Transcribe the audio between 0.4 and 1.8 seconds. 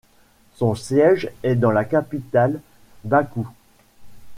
Son siège est dans